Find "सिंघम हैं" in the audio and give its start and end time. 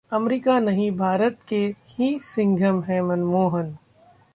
2.19-3.01